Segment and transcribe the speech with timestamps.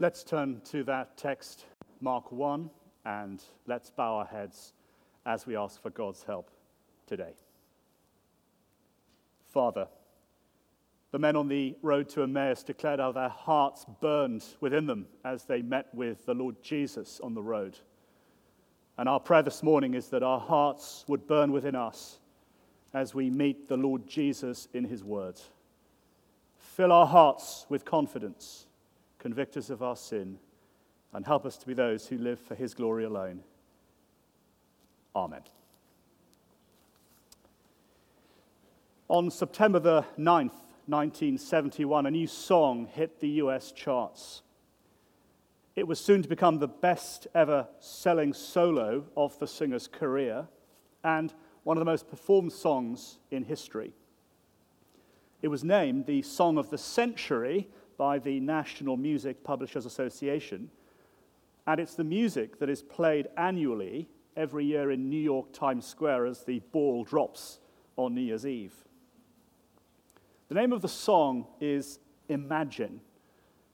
[0.00, 1.66] Let's turn to that text,
[2.00, 2.68] Mark 1,
[3.04, 4.72] and let's bow our heads
[5.24, 6.50] as we ask for God's help
[7.06, 7.34] today.
[9.52, 9.86] Father,
[11.12, 15.44] the men on the road to Emmaus declared how their hearts burned within them as
[15.44, 17.78] they met with the Lord Jesus on the road.
[18.98, 22.18] And our prayer this morning is that our hearts would burn within us
[22.94, 25.40] as we meet the Lord Jesus in his word.
[26.58, 28.66] Fill our hearts with confidence
[29.24, 30.38] convict us of our sin,
[31.14, 33.40] and help us to be those who live for his glory alone.
[35.16, 35.40] Amen.
[39.08, 44.42] On September the 9th, 1971, a new song hit the US charts.
[45.74, 50.48] It was soon to become the best ever selling solo of the singer's career
[51.02, 51.32] and
[51.62, 53.94] one of the most performed songs in history.
[55.40, 60.70] It was named the Song of the Century by the National Music Publishers Association.
[61.66, 66.26] And it's the music that is played annually every year in New York Times Square
[66.26, 67.60] as the ball drops
[67.96, 68.74] on New Year's Eve.
[70.48, 73.00] The name of the song is Imagine,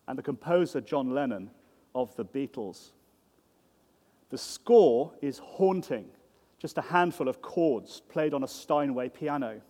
[0.07, 1.51] and the composer, John Lennon,
[1.95, 2.91] of the Beatles.
[4.31, 6.07] The score is haunting,
[6.59, 9.61] just a handful of chords played on a Steinway piano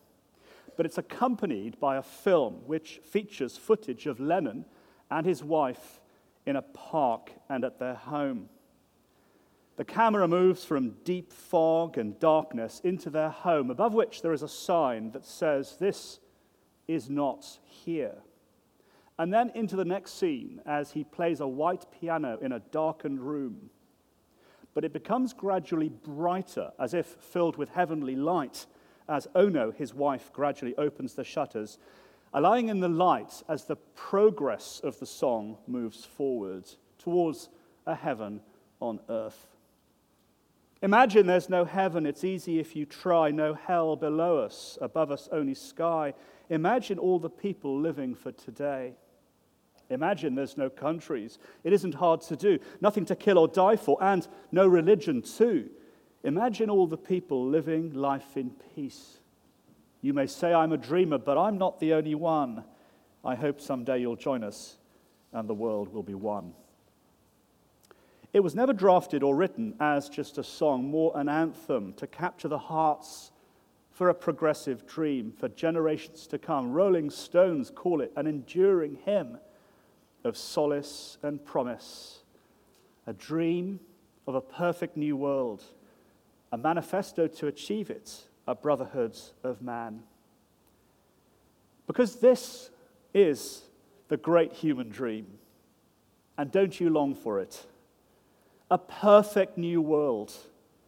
[0.81, 4.64] but it's accompanied by a film which features footage of Lennon
[5.11, 6.00] and his wife
[6.47, 8.48] in a park and at their home.
[9.77, 14.42] The camera moves from deep fog and darkness into their home, above which there is
[14.42, 16.19] a sign that says, This
[16.89, 18.14] is not here.
[19.19, 23.20] And then into the next scene as he plays a white piano in a darkened
[23.20, 23.69] room.
[24.73, 28.64] But it becomes gradually brighter, as if filled with heavenly light
[29.11, 31.78] as Ono, his wife, gradually opens the shutters,
[32.33, 36.64] allowing in the light as the progress of the song moves forward
[36.98, 37.48] towards
[37.86, 38.41] a heaven
[38.80, 39.48] on earth.
[40.83, 45.29] Imagine there's no heaven, it's easy if you try, no hell below us, above us
[45.30, 46.14] only sky.
[46.48, 48.95] Imagine all the people living for today.
[49.90, 51.39] Imagine there's no countries.
[51.64, 52.61] It isn't hard to do.
[52.80, 55.68] Nothing to kill or die for, and no religion, too.
[56.23, 59.19] Imagine all the people living life in peace.
[60.03, 62.64] You may say I'm a dreamer, but I'm not the only one.
[63.25, 64.77] I hope someday you'll join us
[65.33, 66.53] and the world will be one.
[68.33, 72.48] It was never drafted or written as just a song, more an anthem to capture
[72.48, 73.33] the hearts
[73.91, 76.73] for a progressive dream for generations to come.
[76.73, 79.39] Rolling Stones call it an enduring hymn
[80.23, 82.23] of solace and promise,
[83.07, 83.81] a dream
[84.27, 85.64] of a perfect new world
[86.52, 90.02] a manifesto to achieve it, a brotherhood of man.
[91.86, 92.70] Because this
[93.14, 93.62] is
[94.08, 95.27] the great human dream,
[96.36, 97.66] and don't you long for it?
[98.70, 100.33] A perfect new world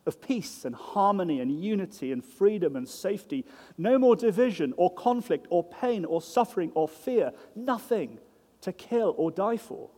[0.07, 3.45] of peace and harmony and unity and freedom and safety.
[3.79, 7.33] No more division or conflict or pain or suffering or fear.
[7.55, 8.19] Nothing
[8.63, 9.91] to kill or die for.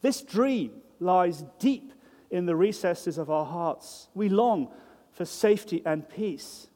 [0.00, 1.92] This dream lies deep
[2.34, 4.08] in the recesses of our hearts.
[4.12, 4.68] We long
[5.12, 6.66] for safety and peace.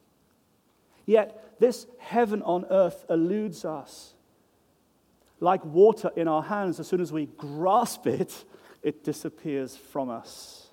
[1.05, 4.15] Yet, this heaven on earth eludes us.
[5.41, 8.45] Like water in our hands, as soon as we grasp it,
[8.85, 10.69] it disappears from us.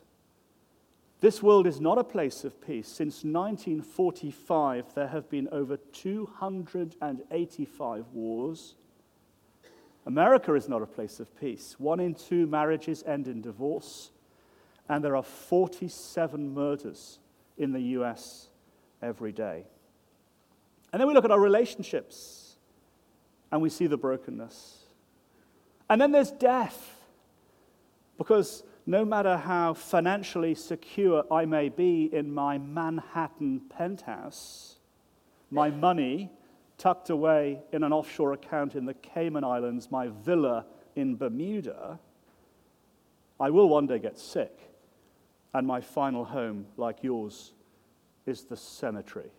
[1.20, 2.88] This world is not a place of peace.
[2.88, 8.76] Since 1945, there have been over 285 wars.
[10.06, 11.76] America is not a place of peace.
[11.80, 14.12] One in two marriages end in divorce
[14.88, 17.20] and there are 47 murders
[17.58, 18.50] in the US
[19.02, 19.66] every day.
[20.92, 22.56] And then we look at our relationships
[23.52, 24.84] and we see the brokenness.
[25.90, 26.98] And then there's death,
[28.18, 34.78] because no matter how financially secure I may be in my Manhattan penthouse,
[35.52, 36.32] my money
[36.78, 40.66] tucked away in an offshore account in the Cayman Islands, my villa
[40.96, 42.00] in Bermuda,
[43.40, 44.75] I will one day get sick
[45.56, 47.54] and my final home, like yours,
[48.26, 49.32] is the cemetery.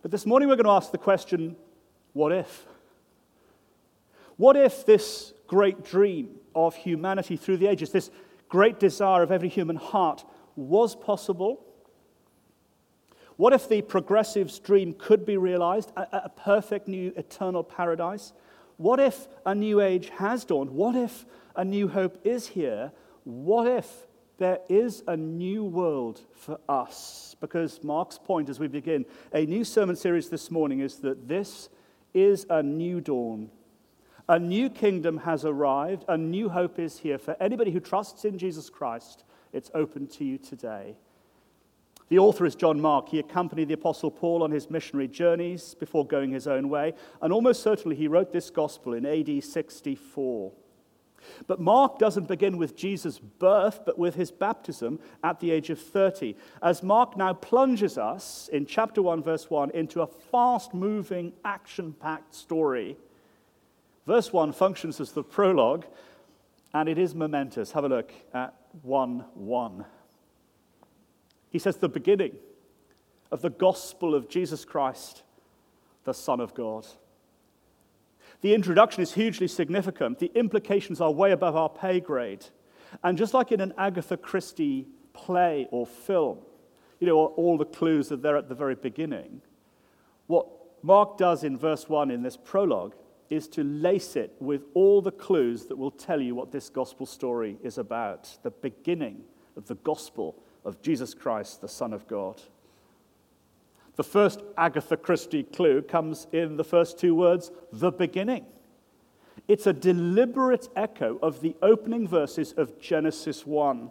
[0.00, 1.56] But this morning we're going to ask the question
[2.14, 2.64] what if?
[4.38, 8.10] What if this great dream of humanity through the ages, this
[8.48, 10.24] great desire of every human heart,
[10.56, 11.62] was possible?
[13.36, 18.32] What if the progressive's dream could be realized, a, a, perfect new eternal paradise?
[18.78, 20.70] What if a new age has dawned?
[20.70, 22.90] What if a new hope is here?
[23.24, 24.06] What if
[24.38, 27.36] there is a new world for us.
[27.40, 31.68] Because Mark's point as we begin a new sermon series this morning is that this
[32.12, 33.50] is a new dawn,
[34.28, 36.04] A new kingdom has arrived.
[36.08, 37.18] A new hope is here.
[37.18, 40.96] For anybody who trusts in Jesus Christ, it's open to you today.
[42.08, 43.08] The author is John Mark.
[43.08, 47.32] He accompanied the Apostle Paul on his missionary journeys before going his own way, and
[47.32, 50.52] almost certainly he wrote this gospel in AD 64.
[51.46, 55.80] But Mark doesn't begin with Jesus' birth, but with his baptism at the age of
[55.80, 56.36] 30.
[56.62, 61.92] As Mark now plunges us in chapter 1, verse 1, into a fast moving, action
[61.92, 62.96] packed story.
[64.06, 65.86] Verse 1 functions as the prologue,
[66.72, 67.72] and it is momentous.
[67.72, 69.84] Have a look at 1 1.
[71.50, 72.32] He says, the beginning
[73.30, 75.22] of the gospel of Jesus Christ,
[76.04, 76.86] the Son of God.
[78.40, 80.18] The introduction is hugely significant.
[80.18, 82.46] The implications are way above our pay grade.
[83.02, 86.38] And just like in an Agatha Christie play or film,
[87.00, 89.40] you know, all the clues are there at the very beginning.
[90.26, 90.46] What
[90.82, 92.94] Mark does in verse 1 in this prologue
[93.30, 97.06] is to lace it with all the clues that will tell you what this gospel
[97.06, 99.22] story is about the beginning
[99.56, 102.40] of the gospel of Jesus Christ, the Son of God.
[103.96, 108.44] The first Agatha Christie clue comes in the first two words, the beginning.
[109.46, 113.90] It's a deliberate echo of the opening verses of Genesis 1.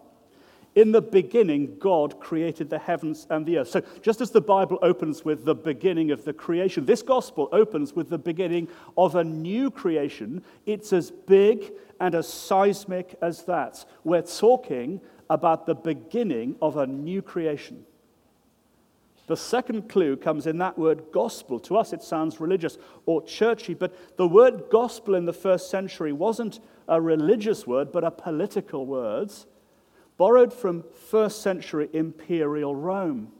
[0.75, 3.69] In the beginning, God created the heavens and the earth.
[3.69, 7.93] So, just as the Bible opens with the beginning of the creation, this gospel opens
[7.93, 8.67] with the beginning
[8.97, 10.43] of a new creation.
[10.65, 13.85] It's as big and as seismic as that.
[14.03, 17.85] We're talking about the beginning of a new creation.
[19.27, 21.59] The second clue comes in that word gospel.
[21.61, 26.11] To us, it sounds religious or churchy, but the word gospel in the first century
[26.11, 29.31] wasn't a religious word, but a political word,
[30.17, 33.31] borrowed from first century imperial Rome.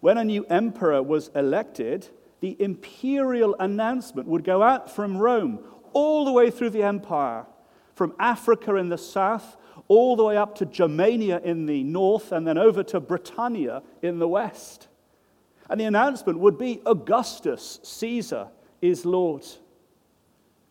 [0.00, 2.08] When a new emperor was elected,
[2.40, 5.60] the imperial announcement would go out from Rome
[5.92, 7.46] all the way through the empire,
[7.94, 9.56] from Africa in the south
[9.88, 14.18] all the way up to Germania in the north and then over to Britannia in
[14.18, 14.88] the west.
[15.70, 18.48] And the announcement would be Augustus Caesar
[18.80, 19.44] is Lord.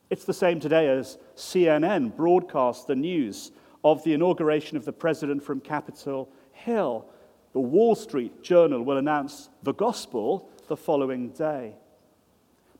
[0.09, 3.51] It's the same today as CNN broadcasts the news
[3.83, 7.05] of the inauguration of the president from Capitol Hill.
[7.53, 11.75] The Wall Street Journal will announce the gospel the following day.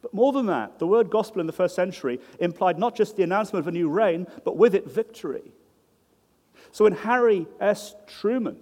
[0.02, 3.24] But more than that, the word gospel in the first century implied not just the
[3.24, 5.52] announcement of a new reign, but with it victory.
[6.78, 7.96] So when Harry S.
[8.06, 8.56] Truman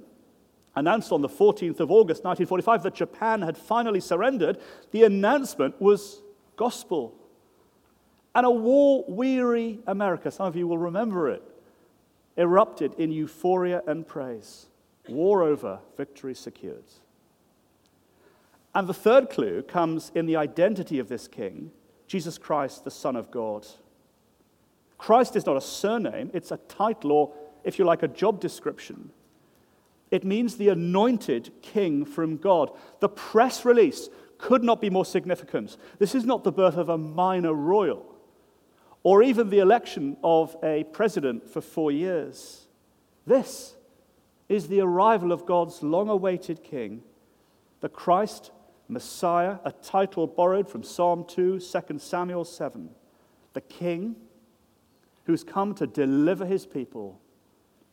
[0.73, 4.57] announced on the 14th of August 1945 that Japan had finally surrendered,
[4.91, 6.21] the announcement was
[6.56, 7.13] gospel.
[8.33, 11.44] And a war weary America, some of you will remember it,
[12.38, 14.67] erupted in euphoria and praise.
[15.09, 16.85] War over, victory secured.
[18.73, 21.69] And the third clue comes in the identity of this king,
[22.07, 23.67] Jesus Christ, the Son of God.
[24.97, 27.33] Christ is not a surname, it's a title or
[27.65, 29.09] if you like, a job description.
[30.12, 32.71] It means the anointed king from God.
[33.00, 34.07] The press release
[34.38, 35.77] could not be more significant.
[36.00, 38.06] This is not the birth of a minor royal
[39.03, 42.67] or even the election of a president for four years.
[43.25, 43.75] This
[44.50, 47.03] is the arrival of God's long awaited king,
[47.81, 48.51] the Christ
[48.88, 52.89] Messiah, a title borrowed from Psalm 2, 2 Samuel 7.
[53.53, 54.15] The king
[55.25, 57.19] who's come to deliver his people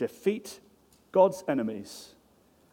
[0.03, 0.59] defeat
[1.13, 2.17] God's enemies,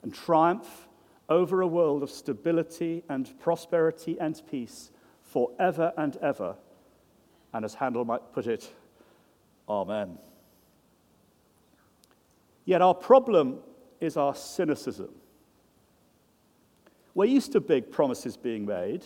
[0.02, 0.88] and triumph
[1.30, 4.90] over a world of stability and prosperity and peace
[5.22, 6.56] forever and ever.
[7.54, 8.74] And as Handel might put it,
[9.68, 10.18] Amen.
[12.66, 13.60] Yet our problem
[14.00, 15.10] is our cynicism.
[17.14, 19.06] We're used to big promises being made.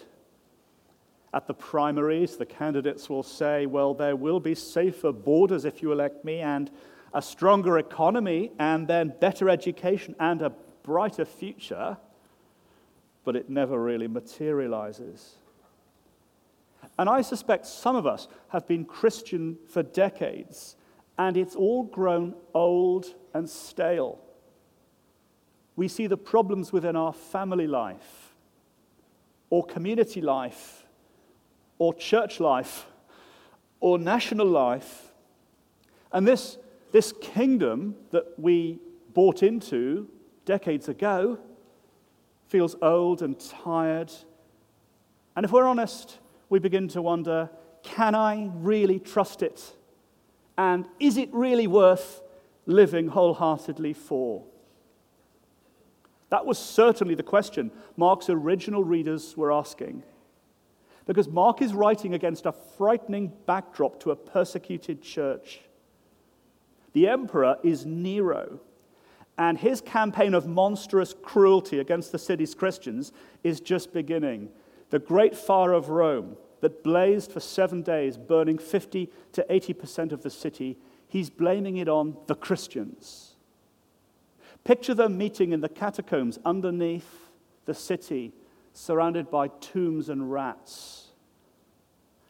[1.34, 5.92] At the primaries, the candidates will say, Well, there will be safer borders if you
[5.92, 6.72] elect me, and
[7.14, 10.52] a stronger economy and then better education and a
[10.84, 11.98] brighter future,
[13.24, 15.36] but it never really materializes.
[16.98, 20.76] And I suspect some of us have been Christian for decades,
[21.18, 24.20] and it's all grown old and stale.
[25.76, 28.36] We see the problems within our family life,
[29.50, 30.86] or community life,
[31.80, 32.86] or church life,
[33.80, 35.12] or national life.
[36.12, 36.58] And this
[36.94, 38.80] this kingdom that we
[39.14, 40.08] bought into
[40.46, 41.40] decades ago
[42.48, 44.12] feels old and tired.
[45.36, 46.20] And if we're honest,
[46.50, 47.50] we begin to wonder
[47.82, 49.76] can I really trust it?
[50.58, 52.22] And is it really worth
[52.68, 54.44] living wholeheartedly for?
[56.30, 60.04] That was certainly the question Mark's original readers were asking.
[61.08, 65.60] Because Mark is writing against a frightening backdrop to a persecuted church.
[66.94, 68.60] The emperor is Nero,
[69.38, 73.12] and his campaign of monstrous cruelty against the city's Christians
[73.44, 74.50] is just beginning.
[74.92, 80.24] The great fire of Rome that blazed for seven days, burning 50 to 80% of
[80.24, 80.78] the city,
[81.10, 83.34] he's blaming it on the Christians.
[84.64, 87.32] Picture them meeting in the catacombs underneath
[87.66, 88.32] the city,
[88.72, 91.08] surrounded by tombs and rats.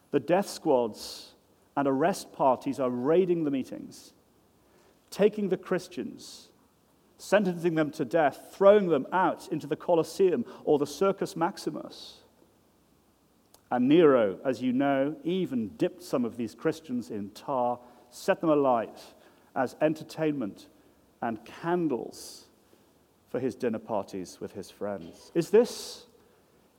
[0.09, 1.33] The death squads
[1.77, 4.13] and arrest parties are raiding the meetings,
[5.13, 6.49] taking the Christians
[7.23, 12.17] sentencing them to death, throwing them out into the Colosseum or the Circus Maximus.
[13.71, 17.79] And Nero, as you know, even dipped some of these Christians in tar,
[18.09, 18.99] set them alight
[19.55, 20.67] as entertainment
[21.21, 22.45] and candles
[23.29, 25.31] for his dinner parties with his friends.
[25.33, 26.05] Is this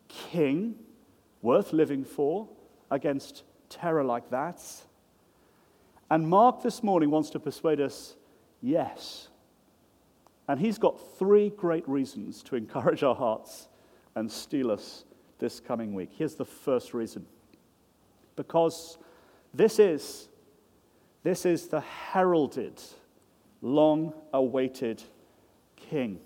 [0.08, 0.76] king
[1.40, 2.48] worth living for
[2.90, 4.62] against terror like that?
[6.10, 8.14] And Mark this morning wants to persuade us
[8.64, 9.28] yes.
[10.49, 13.68] And he's got three great reasons to encourage our hearts
[14.14, 15.04] and steel us
[15.38, 16.11] this coming week.
[16.16, 17.26] Here's the first reason
[18.37, 18.99] because
[19.52, 20.28] this is,
[21.23, 22.80] this is the heralded,
[23.62, 25.02] long awaited
[25.76, 26.18] king.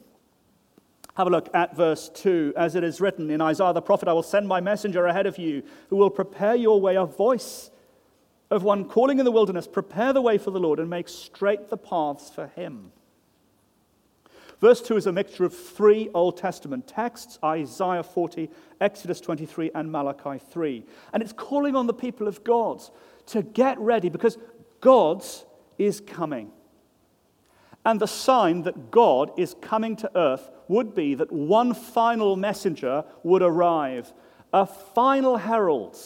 [1.17, 2.55] Have a look at verse 2.
[2.57, 5.37] As it is written in Isaiah the prophet, I will send my messenger ahead of
[5.37, 7.71] you who will prepare your way, a voice
[8.51, 11.69] of one calling in the wilderness, prepare the way for the Lord and make straight
[11.69, 12.93] the paths for him.
[14.61, 18.51] Verse 2 is a mixture of three Old Testament texts Isaiah 40,
[18.81, 20.85] Exodus 23, and Malachi 3.
[21.13, 22.83] And it's calling on the people of God
[23.27, 24.37] to get ready because
[24.81, 25.45] God's
[25.77, 26.51] is coming.
[27.85, 33.05] And the sign that God is coming to earth would be that one final messenger
[33.23, 34.13] would arrive,
[34.53, 35.97] a final herald,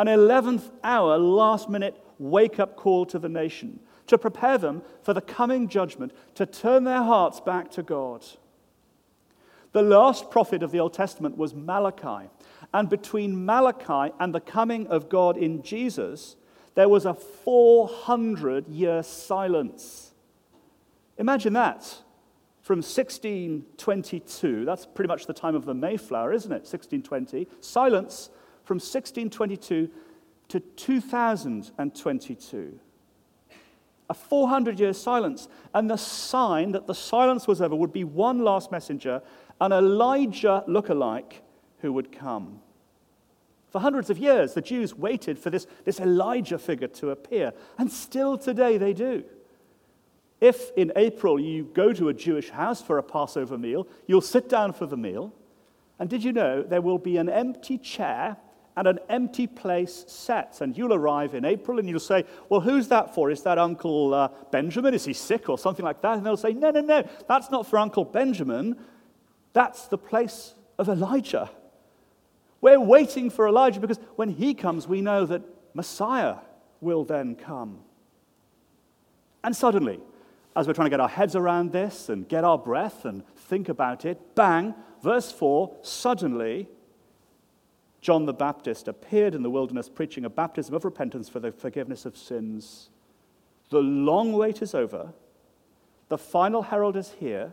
[0.00, 5.14] an 11th hour, last minute wake up call to the nation to prepare them for
[5.14, 8.24] the coming judgment, to turn their hearts back to God.
[9.72, 12.28] The last prophet of the Old Testament was Malachi.
[12.74, 16.34] And between Malachi and the coming of God in Jesus,
[16.74, 20.12] there was a 400 year silence.
[21.18, 21.98] Imagine that.
[22.62, 26.66] From 1622, that's pretty much the time of the Mayflower, isn't it?
[26.66, 27.46] 1620.
[27.60, 28.30] Silence
[28.70, 29.90] from 1622
[30.46, 32.78] to 2022
[34.08, 35.48] a 400 year silence.
[35.74, 39.22] And the sign that the silence was over would be one last messenger,
[39.60, 41.42] an Elijah look-alike
[41.78, 42.60] who would come.
[43.70, 47.90] For hundreds of years, the Jews waited for this, this Elijah figure to appear, and
[47.90, 49.24] still today they do.
[50.40, 54.48] If in April you go to a Jewish house for a Passover meal, you'll sit
[54.48, 55.34] down for the meal,
[55.98, 58.36] and did you know there will be an empty chair
[58.80, 60.62] and an empty place sets.
[60.62, 63.30] And you'll arrive in April and you'll say, Well, who's that for?
[63.30, 64.94] Is that Uncle uh, Benjamin?
[64.94, 66.16] Is he sick or something like that?
[66.16, 68.78] And they'll say, No, no, no, that's not for Uncle Benjamin.
[69.52, 71.50] That's the place of Elijah.
[72.62, 75.42] We're waiting for Elijah because when he comes, we know that
[75.74, 76.36] Messiah
[76.80, 77.80] will then come.
[79.44, 80.00] And suddenly,
[80.56, 83.68] as we're trying to get our heads around this and get our breath and think
[83.68, 86.66] about it, bang, verse 4, suddenly
[88.00, 92.06] John the Baptist appeared in the wilderness preaching a baptism of repentance for the forgiveness
[92.06, 92.88] of sins.
[93.68, 95.12] The long wait is over.
[96.08, 97.52] The final herald is here.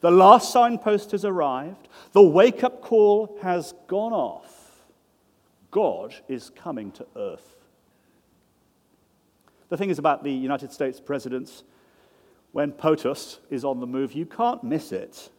[0.00, 1.88] The last signpost has arrived.
[2.12, 4.86] The wake up call has gone off.
[5.70, 7.56] God is coming to earth.
[9.68, 11.64] The thing is about the United States presidents,
[12.52, 15.30] when POTUS is on the move, you can't miss it.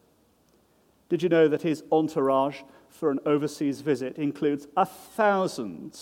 [1.10, 5.98] Did you know that his entourage for an overseas visit includes a thousand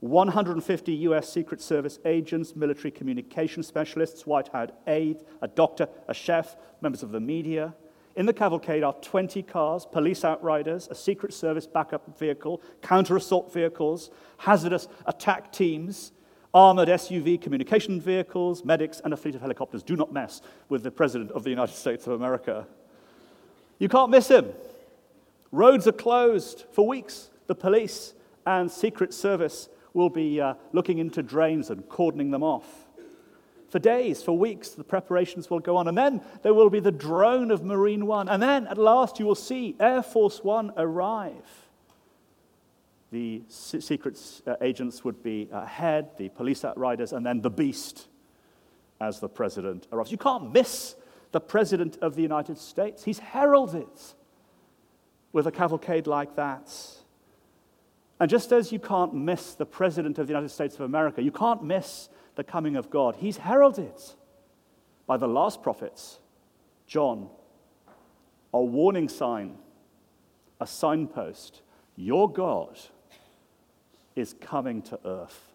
[0.00, 6.56] 150 US Secret Service agents, military communication specialists, White House aide, a doctor, a chef,
[6.80, 7.74] members of the media.
[8.14, 13.52] In the cavalcade are 20 cars, police outriders, a Secret Service backup vehicle, counter assault
[13.52, 16.12] vehicles, hazardous attack teams,
[16.54, 19.82] armored SUV communication vehicles, medics, and a fleet of helicopters.
[19.82, 22.66] Do not mess with the President of the United States of America.
[23.78, 24.52] You can't miss him.
[25.52, 27.30] Roads are closed for weeks.
[27.46, 32.66] The police and Secret Service will be uh, looking into drains and cordoning them off.
[33.70, 35.88] For days, for weeks, the preparations will go on.
[35.88, 38.28] And then there will be the drone of Marine One.
[38.28, 41.66] And then at last you will see Air Force One arrive.
[43.10, 48.06] The secret uh, agents would be ahead, the police outriders, and then the beast
[49.00, 50.12] as the president arrives.
[50.12, 50.94] You can't miss
[51.32, 53.04] the president of the United States.
[53.04, 53.88] He's heralded
[55.32, 56.72] with a cavalcade like that.
[58.20, 61.30] And just as you can't miss the President of the United States of America, you
[61.30, 63.16] can't miss the coming of God.
[63.16, 63.94] He's heralded
[65.06, 66.18] by the last prophets,
[66.86, 67.28] John,
[68.52, 69.56] a warning sign,
[70.60, 71.62] a signpost.
[71.96, 72.78] Your God
[74.16, 75.52] is coming to earth.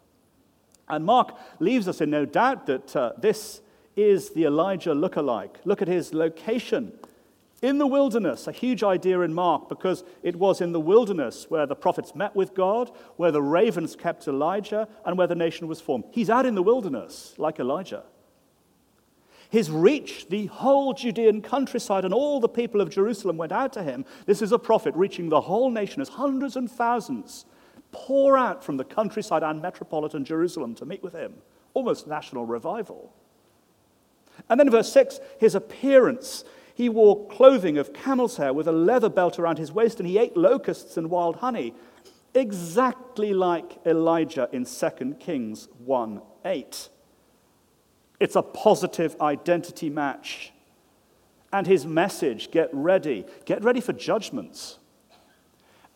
[0.88, 3.60] And Mark leaves us in no doubt that uh, this
[3.96, 5.58] is the Elijah look-alike.
[5.64, 6.92] Look at his location
[7.62, 11.64] in the wilderness, a huge idea in Mark because it was in the wilderness where
[11.64, 15.80] the prophets met with God, where the ravens kept Elijah, and where the nation was
[15.80, 16.04] formed.
[16.10, 18.02] He's out in the wilderness like Elijah.
[19.48, 23.82] His reach, the whole Judean countryside and all the people of Jerusalem went out to
[23.82, 24.04] him.
[24.26, 27.46] This is a prophet reaching the whole nation as hundreds and thousands
[27.92, 31.34] pour out from the countryside and metropolitan Jerusalem to meet with him.
[31.72, 33.14] Almost national revival.
[34.48, 39.08] And then, verse 6, his appearance he wore clothing of camel's hair with a leather
[39.08, 41.72] belt around his waist, and he ate locusts and wild honey,
[42.34, 46.88] exactly like Elijah in 2 Kings 1 8.
[48.18, 50.52] It's a positive identity match.
[51.52, 54.78] And his message get ready, get ready for judgments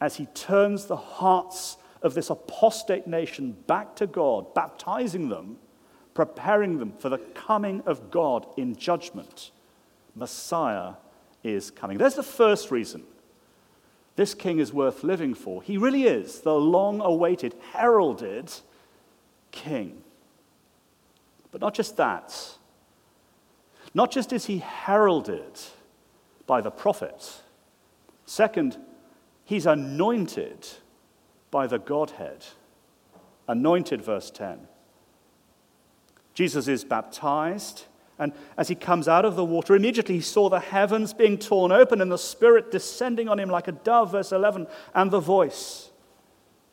[0.00, 5.56] as he turns the hearts of this apostate nation back to God, baptizing them,
[6.18, 9.52] preparing them for the coming of God in judgment.
[10.16, 10.94] Messiah
[11.44, 11.96] is coming.
[11.96, 13.04] There's the first reason
[14.16, 15.62] this king is worth living for.
[15.62, 18.52] He really is the long awaited, heralded
[19.52, 20.02] king.
[21.52, 22.34] But not just that.
[23.94, 25.60] Not just is he heralded
[26.48, 27.42] by the prophet,
[28.26, 28.76] second,
[29.44, 30.66] he's anointed
[31.52, 32.44] by the Godhead.
[33.46, 34.66] Anointed, verse 10.
[36.38, 37.82] Jesus is baptized
[38.16, 41.72] and as he comes out of the water, immediately he saw the heavens being torn
[41.72, 45.90] open and the Spirit descending on him like a dove, verse 11, and the voice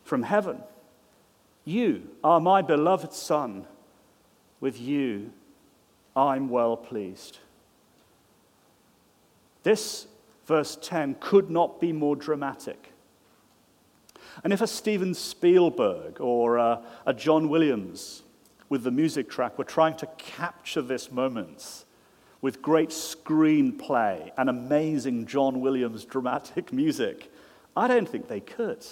[0.04, 0.62] from heaven
[1.64, 3.66] You are my beloved Son.
[4.60, 5.32] With you
[6.16, 7.40] I'm well pleased.
[9.64, 10.06] This,
[10.46, 12.92] verse 10, could not be more dramatic.
[14.44, 18.22] And if a Steven Spielberg or a, a John Williams
[18.76, 21.86] with the music track we're trying to capture this moment
[22.42, 27.32] with great screenplay and amazing John Williams dramatic music.
[27.74, 28.86] I don't think they could.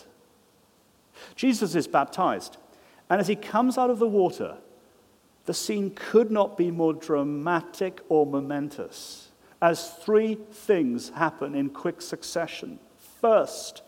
[1.36, 2.56] Jesus is baptized,
[3.10, 4.56] and as he comes out of the water,
[5.48, 12.02] the scene could not be more dramatic or momentous, as three things happen in quick
[12.02, 12.80] succession.
[13.20, 13.82] First,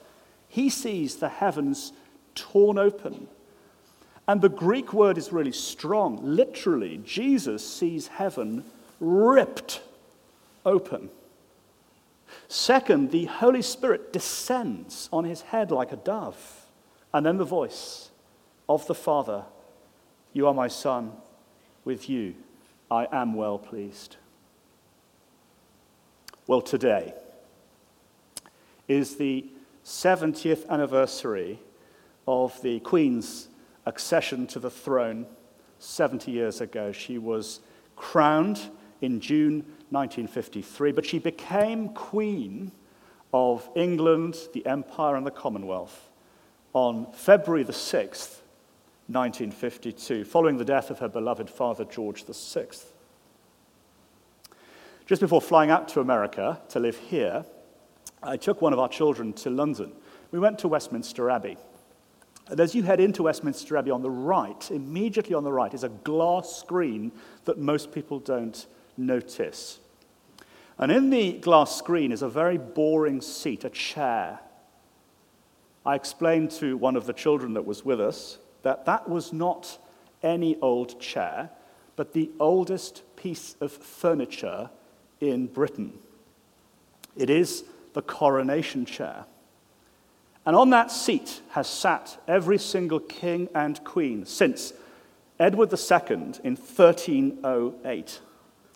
[0.50, 1.94] he sees the heavens
[2.36, 3.30] torn open
[4.28, 6.20] and the Greek word is really strong.
[6.24, 8.64] Literally, Jesus sees heaven
[9.00, 9.82] ripped
[10.66, 11.10] open.
[12.48, 16.66] Second, the Holy Spirit descends on his head like a dove.
[17.14, 18.10] And then the voice
[18.68, 19.44] of the Father
[20.34, 21.12] You are my Son,
[21.84, 22.36] with you
[22.90, 24.18] I am well pleased.
[26.48, 27.14] Well, today
[28.88, 29.46] is the
[29.84, 31.60] 70th anniversary
[32.28, 33.48] of the Queen's
[33.86, 35.26] accession to the throne
[35.80, 36.92] 70 years ago.
[36.92, 37.60] She was
[37.96, 38.70] crowned
[39.02, 39.58] in June
[39.90, 42.72] 1953, but she became Queen
[43.34, 46.10] of England, the Empire, and the Commonwealth
[46.74, 48.42] on February the 6th,
[49.08, 52.68] 1952, following the death of her beloved father, George VI.
[55.06, 57.46] Just before flying out to America to live here,
[58.24, 59.92] I took one of our children to London.
[60.32, 61.58] We went to Westminster Abbey.
[62.48, 65.84] And as you head into Westminster Abbey on the right, immediately on the right, is
[65.84, 67.12] a glass screen
[67.46, 68.66] that most people don't
[68.98, 69.80] notice.
[70.78, 74.40] And in the glass screen is a very boring seat, a chair.
[75.86, 79.78] I explained to one of the children that was with us that that was not
[80.24, 81.52] any old chair,
[81.96, 84.70] but the oldest piece of furniture
[85.22, 85.94] in Britain.
[87.16, 89.26] It is the coronation chair.
[90.46, 94.74] And on that seat has sat every single king and queen since
[95.40, 98.20] Edward II in 1308.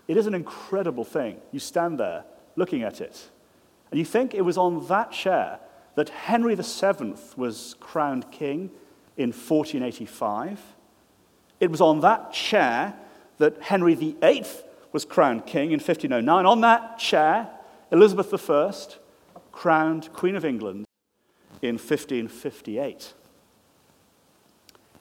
[0.07, 1.37] It is an incredible thing.
[1.51, 2.23] You stand there
[2.55, 3.29] looking at it,
[3.91, 5.59] and you think it was on that chair
[5.95, 8.71] that Henry VII was crowned king
[9.15, 10.59] in 1485.
[11.59, 12.95] It was on that chair
[13.37, 14.45] that Henry VIII
[14.91, 16.45] was crowned king in 1509.
[16.45, 17.49] On that chair,
[17.91, 18.71] Elizabeth I
[19.51, 20.85] crowned Queen of England
[21.61, 23.13] in 1558.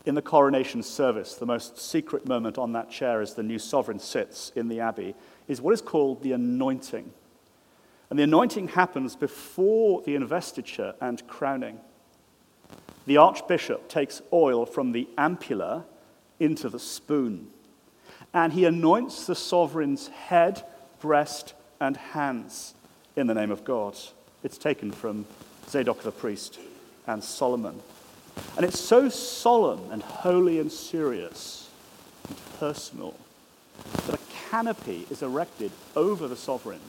[0.04, 3.98] In the coronation service, the most secret moment on that chair as the new sovereign
[3.98, 5.14] sits in the abbey
[5.48, 7.12] is what is called the anointing.
[8.08, 11.80] And the anointing happens before the investiture and crowning.
[13.06, 15.84] the archbishop takes oil from the ampulla
[16.38, 17.48] into the spoon,
[18.34, 20.62] and he anoints the sovereign's head,
[21.00, 22.74] breast, and hands
[23.16, 23.96] in the name of God.
[24.44, 25.26] It's taken from
[25.68, 26.58] Zadok the priest
[27.06, 27.80] and Solomon.
[28.56, 31.68] And it's so solemn and holy and serious
[32.28, 33.14] and personal
[34.06, 36.80] that a canopy is erected over the sovereign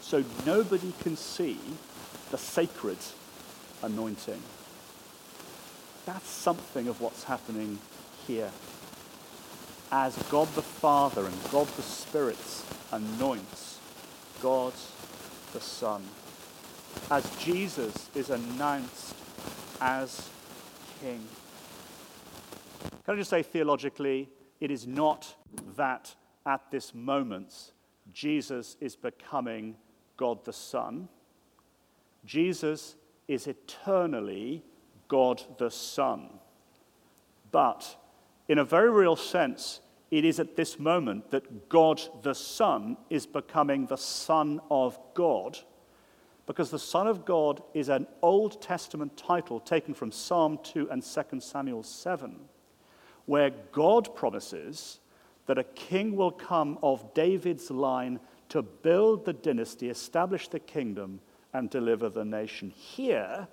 [0.00, 1.58] so nobody can see
[2.30, 2.98] the sacred
[3.82, 4.40] anointing.
[6.06, 7.78] That's something of what's happening
[8.26, 8.50] here.
[9.90, 12.38] As God the Father and God the Spirit
[12.92, 13.78] anoints
[14.40, 14.72] God
[15.52, 16.02] the Son.
[17.10, 19.14] As Jesus is announced
[19.80, 20.28] as
[21.00, 21.26] King.
[23.04, 24.28] Can I just say theologically,
[24.60, 25.34] it is not
[25.76, 27.72] that at this moment
[28.12, 29.76] Jesus is becoming
[30.16, 31.08] God the Son.
[32.24, 34.64] Jesus is eternally
[35.08, 36.28] God the Son.
[37.50, 37.96] But
[38.48, 39.80] in a very real sense,
[40.10, 45.58] it is at this moment that God the Son is becoming the Son of God,
[46.48, 51.02] because the Son of God is an Old Testament title taken from Psalm 2 and
[51.02, 52.36] 2 Samuel 7,
[53.26, 55.00] where God promises
[55.44, 61.20] that a king will come of David's line to build the dynasty, establish the kingdom,
[61.52, 62.70] and deliver the nation.
[62.70, 63.46] Here,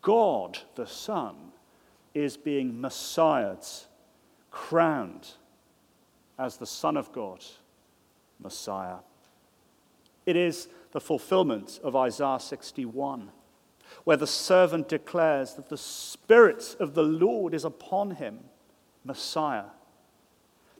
[0.00, 1.52] God the Son
[2.14, 3.86] is being messiahed,
[4.50, 5.28] crowned
[6.36, 7.44] as the Son of God,
[8.40, 8.96] Messiah.
[10.26, 13.30] It is the fulfillment of Isaiah 61,
[14.04, 18.40] where the servant declares that the Spirit of the Lord is upon him,
[19.04, 19.70] Messiah.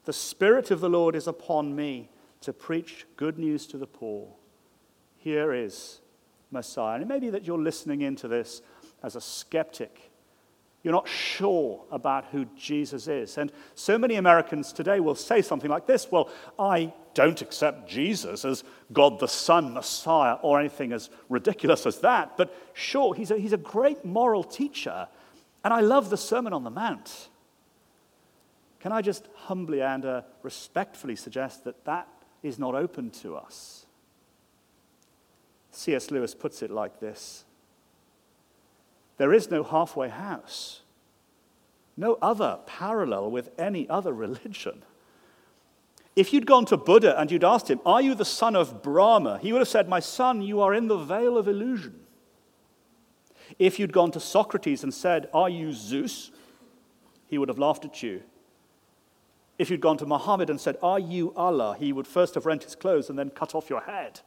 [0.04, 4.28] The Spirit of the Lord is upon me to preach good news to the poor.
[5.16, 6.00] Here is
[6.50, 6.94] Messiah.
[6.94, 8.62] And it may be that you're listening into this
[9.02, 10.11] as a skeptic.
[10.82, 13.38] You're not sure about who Jesus is.
[13.38, 18.44] And so many Americans today will say something like this Well, I don't accept Jesus
[18.44, 22.36] as God the Son, Messiah, or anything as ridiculous as that.
[22.36, 25.06] But sure, he's a, he's a great moral teacher.
[25.64, 27.28] And I love the Sermon on the Mount.
[28.80, 32.08] Can I just humbly and uh, respectfully suggest that that
[32.42, 33.86] is not open to us?
[35.70, 36.10] C.S.
[36.10, 37.44] Lewis puts it like this
[39.22, 40.80] There is no halfway house,
[41.96, 44.82] no other parallel with any other religion.
[46.16, 49.38] If you'd gone to Buddha and you'd asked him, Are you the son of Brahma?
[49.40, 52.00] he would have said, My son, you are in the veil of illusion.
[53.60, 56.32] If you'd gone to Socrates and said, Are you Zeus?
[57.28, 58.24] he would have laughed at you.
[59.56, 61.76] If you'd gone to Muhammad and said, Are you Allah?
[61.78, 64.18] he would first have rent his clothes and then cut off your head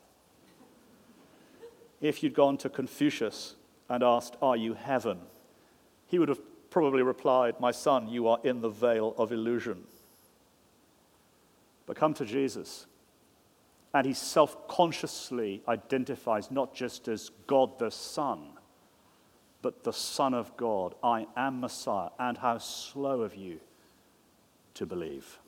[2.00, 3.56] if you'd gone to Confucius
[3.90, 5.20] and asked, Are you heaven?
[6.08, 9.84] He would have probably replied, My son, you are in the veil of illusion.
[11.86, 12.86] But come to Jesus,
[13.94, 18.50] and he self consciously identifies not just as God the Son,
[19.62, 20.96] but the Son of God.
[21.04, 23.60] I am Messiah, and how slow of you
[24.74, 25.40] to believe.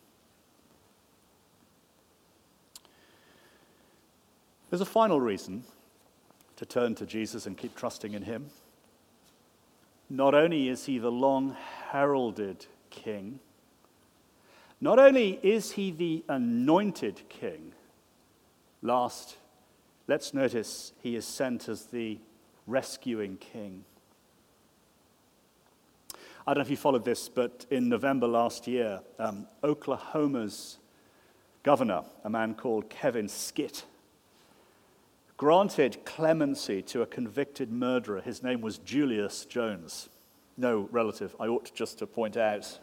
[4.70, 5.64] There's a final reason
[6.58, 8.48] to turn to Jesus and keep trusting in him.
[10.10, 11.56] Not only is he the long
[11.92, 13.40] heralded king,
[14.80, 17.74] not only is he the anointed king,
[18.82, 19.38] last,
[20.08, 22.20] let's notice he is sent as the
[22.68, 23.86] rescuing king.
[26.46, 30.78] I don't know if you followed this, but in November last year, um, Oklahoma's
[31.64, 33.84] governor, a man called Kevin Stitt,
[35.38, 38.22] granted clemency to a convicted murderer.
[38.22, 40.10] His name was Julius Jones.
[40.58, 42.80] No relative, I ought just to point out.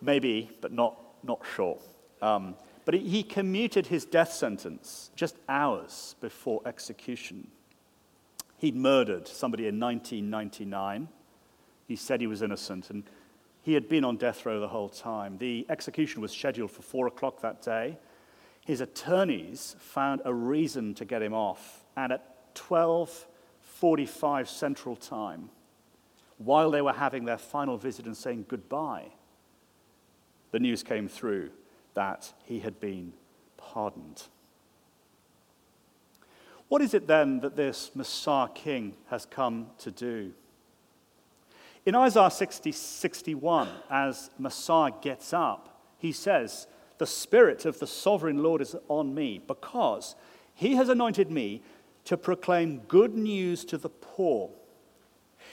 [0.00, 1.78] Maybe, but not, not sure.
[2.22, 7.48] Um, but he commuted his death sentence just hours before execution.
[8.58, 11.08] He'd murdered somebody in 1999.
[11.88, 13.02] He said he was innocent, and
[13.62, 15.38] he had been on death row the whole time.
[15.38, 17.98] The execution was scheduled for 4 o'clock that day
[18.66, 21.84] his attorneys found a reason to get him off.
[21.96, 25.50] And at 12:45 Central Time,
[26.38, 29.12] while they were having their final visit and saying goodbye,
[30.50, 31.52] the news came through
[31.94, 33.12] that he had been
[33.56, 34.24] pardoned.
[36.66, 40.34] What is it then that this Messiah King has come to do?
[41.84, 46.66] In Isaiah 60, 61, as Messiah gets up, he says,
[46.98, 50.14] the Spirit of the sovereign Lord is on me because
[50.54, 51.62] he has anointed me
[52.04, 54.50] to proclaim good news to the poor.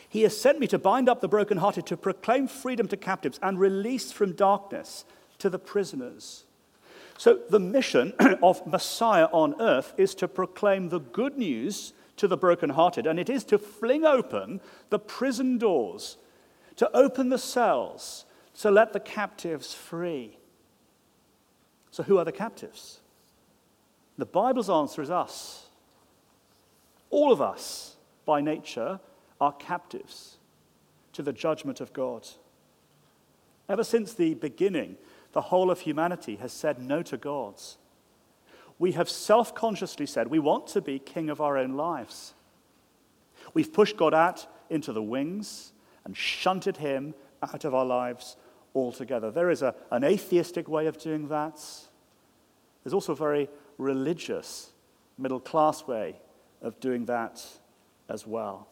[0.08, 3.60] He has sent me to bind up the brokenhearted, to proclaim freedom to captives, and
[3.60, 5.06] release from darkness
[5.40, 6.44] to the prisoners.
[7.18, 12.38] So, the mission of Messiah on earth is to proclaim the good news to the
[12.38, 16.18] brokenhearted, and it is to fling open the prison doors,
[16.76, 18.26] to open the cells,
[18.60, 20.38] to let the captives free.
[21.94, 23.02] So, who are the captives?
[24.18, 25.68] The Bible's answer is us.
[27.12, 29.00] All of us, by nature,
[29.40, 30.38] are captives
[31.12, 32.28] to the judgment of God.
[33.70, 34.98] Ever since the beginning,
[35.34, 37.62] the whole of humanity has said no to God.
[38.80, 42.34] We have self consciously said we want to be king of our own lives.
[43.54, 45.74] We've pushed God out into the wings
[46.06, 48.36] and shunted him out of our lives
[48.76, 49.32] altogether.
[49.32, 51.62] There is a, an atheistic way of doing that.
[52.84, 54.72] There's also a very religious,
[55.18, 56.20] middle class way
[56.62, 57.46] of doing that
[58.10, 58.68] as well.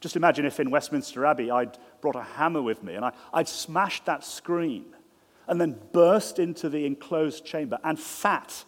[0.00, 3.48] Just imagine if in Westminster Abbey I'd brought a hammer with me and I, I'd
[3.48, 4.86] smashed that screen
[5.46, 8.64] and then burst into the enclosed chamber and fat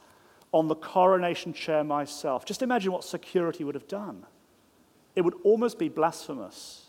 [0.53, 2.45] on the coronation chair myself.
[2.45, 4.25] Just imagine what security would have done.
[5.17, 6.84] It would almost be blasphemous.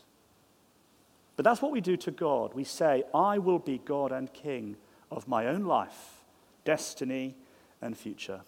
[1.36, 2.54] But that's what we do to God.
[2.54, 4.76] We say, I will be God and King
[5.10, 6.22] of my own life,
[6.64, 7.36] destiny,
[7.80, 8.40] and future.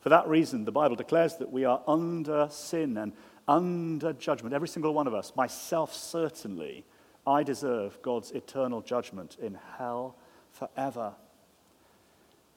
[0.00, 3.12] For that reason, the Bible declares that we are under sin and
[3.46, 4.54] under judgment.
[4.54, 6.84] Every single one of us, myself certainly,
[7.26, 10.16] I deserve God's eternal judgment in hell
[10.52, 11.14] forever.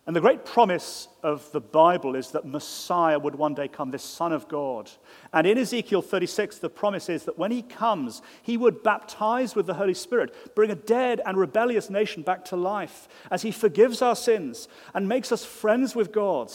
[0.06, 4.04] And the great promise of the Bible is that Messiah would one day come, this
[4.04, 4.92] Son of God.
[5.32, 9.66] And in Ezekiel 36, the promise is that when he comes, he would baptize with
[9.66, 14.02] the Holy Spirit, bring a dead and rebellious nation back to life as he forgives
[14.02, 16.52] our sins and makes us friends with God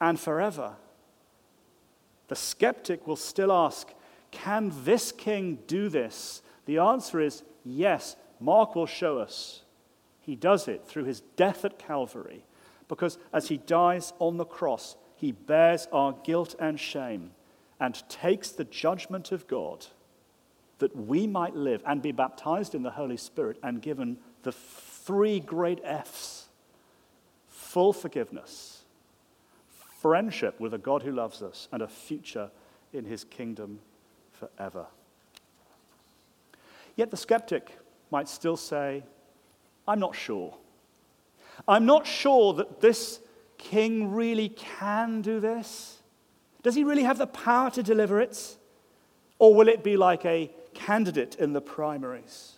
[0.00, 0.76] and forever.
[2.28, 3.92] The skeptic will still ask,
[4.30, 6.40] Can this king do this?
[6.64, 8.16] The answer is yes.
[8.40, 9.62] Mark will show us.
[10.20, 12.44] He does it through his death at Calvary,
[12.94, 17.32] because as he dies on the cross, he bears our guilt and shame
[17.80, 19.86] and takes the judgment of God
[20.78, 25.40] that we might live and be baptized in the Holy Spirit and given the three
[25.40, 26.46] great F's
[27.48, 28.84] full forgiveness,
[30.00, 32.48] friendship with a God who loves us, and a future
[32.92, 33.80] in his kingdom
[34.30, 34.86] forever.
[36.94, 37.76] Yet the skeptic
[38.12, 39.02] might still say,
[39.88, 40.54] I'm not sure.
[41.66, 43.20] I'm not sure that this
[43.58, 45.98] king really can do this.
[46.62, 48.56] Does he really have the power to deliver it?
[49.38, 52.52] Or will it be like a candidate in the primaries?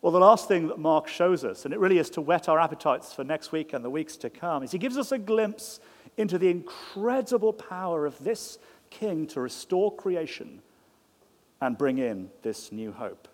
[0.00, 2.58] Well, the last thing that Mark shows us, and it really is to whet our
[2.58, 5.78] appetites for next week and the weeks to come, is he gives us a glimpse
[6.16, 8.58] into the incredible power of this
[8.90, 10.60] king to restore creation
[11.60, 13.28] and bring in this new hope.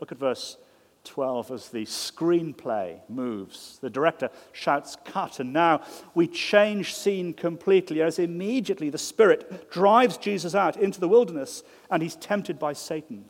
[0.00, 0.56] Look at verse
[1.04, 3.78] 12 as the screenplay moves.
[3.80, 5.82] The director shouts, Cut, and now
[6.14, 12.02] we change scene completely as immediately the Spirit drives Jesus out into the wilderness and
[12.02, 13.26] he's tempted by Satan.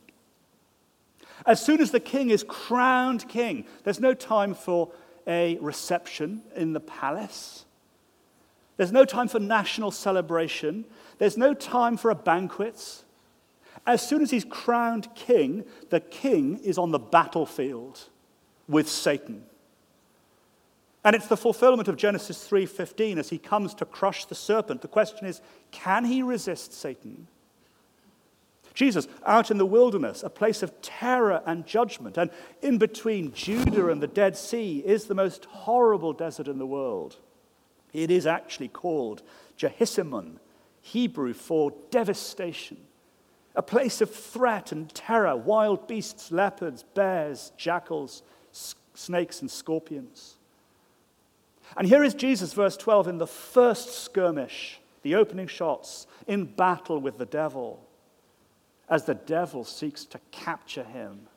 [1.46, 4.92] As soon as the king is crowned king, there's no time for
[5.26, 7.64] a reception in the palace.
[8.76, 10.84] There's no time for national celebration.
[11.18, 13.04] There's no time for a banquet.
[13.86, 18.08] As soon as he's crowned king, the king is on the battlefield
[18.68, 19.44] with Satan.
[21.04, 24.80] And it's the fulfillment of Genesis 3:15 as he comes to crush the serpent.
[24.80, 27.28] The question is, can he resist Satan?
[28.72, 33.88] Jesus, out in the wilderness, a place of terror and judgment, and in between Judah
[33.88, 37.18] and the Dead Sea is the most horrible desert in the world.
[37.92, 39.22] It is actually called
[39.56, 40.40] Jehoshaphat,
[40.80, 42.78] Hebrew for devastation
[43.54, 48.22] a place of threat and terror wild beasts, leopards, bears, jackals,
[48.94, 50.36] snakes, and scorpions.
[51.76, 56.98] And here is Jesus, verse 12, in the first skirmish, the opening shots, in battle
[56.98, 57.86] with the devil,
[58.88, 61.28] as the devil seeks to capture him.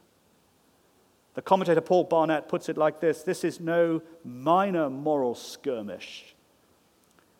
[1.34, 6.36] The commentator Paul Barnett puts it like this this is no minor moral skirmish,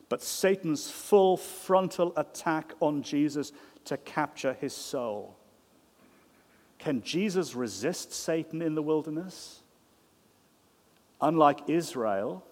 [0.10, 3.52] but Satan's full frontal attack on Jesus
[3.86, 5.36] to capture his soul.
[6.80, 9.62] Can Jesus resist Satan in the wilderness?
[11.20, 12.43] Unlike Israel,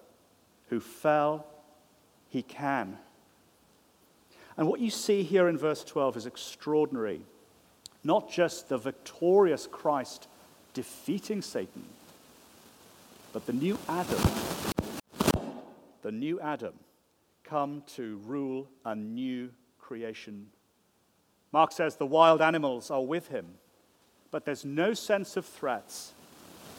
[0.70, 1.46] who fell,
[2.30, 2.98] he can.
[4.58, 7.22] And what you see here in verse 12 is extraordinary.
[8.04, 10.28] Not just the victorious Christ
[10.74, 11.84] defeating Satan,
[13.34, 14.22] but the new Adam,
[16.02, 16.74] the new Adam,
[17.46, 20.48] come to rule a new creation
[21.56, 23.46] Mark says the wild animals are with him,
[24.30, 26.12] but there's no sense of threats.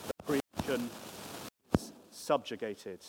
[0.07, 0.91] The creation
[1.75, 3.01] is subjugated.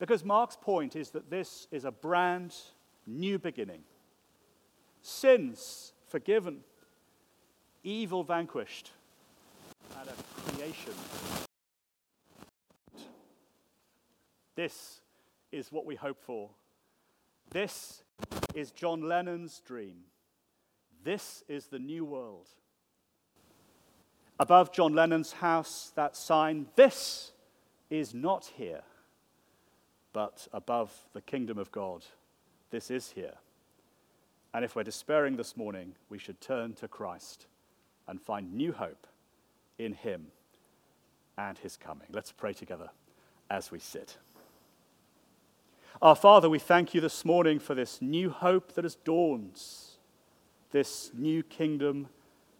[0.00, 2.52] Because Mark's point is that this is a brand
[3.06, 3.82] new beginning.
[5.02, 6.64] Sins forgiven,
[7.84, 8.90] evil vanquished,
[10.00, 10.94] and a creation.
[14.56, 15.00] This
[15.52, 16.50] is what we hope for.
[17.50, 18.02] This
[18.54, 19.96] is John Lennon's dream.
[21.04, 22.48] This is the new world.
[24.40, 27.32] Above John Lennon's house, that sign, this
[27.90, 28.82] is not here,
[30.12, 32.04] but above the kingdom of God,
[32.70, 33.34] this is here.
[34.54, 37.46] And if we're despairing this morning, we should turn to Christ
[38.06, 39.06] and find new hope
[39.78, 40.28] in Him
[41.36, 42.08] and His coming.
[42.12, 42.90] Let's pray together
[43.50, 44.18] as we sit.
[46.00, 49.60] Our Father, we thank you this morning for this new hope that has dawned,
[50.70, 52.08] this new kingdom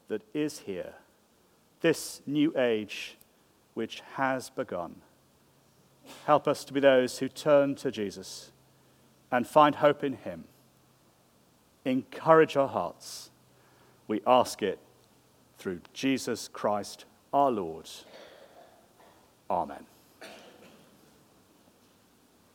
[0.08, 0.94] that is here,
[1.80, 3.16] this new age
[3.74, 4.96] which has begun.
[6.26, 8.50] Help us to be those who turn to Jesus
[9.30, 10.42] and find hope in him.
[11.84, 13.30] Encourage our hearts.
[14.08, 14.80] We ask it
[15.58, 17.88] through Jesus Christ our Lord.
[19.48, 19.86] Amen.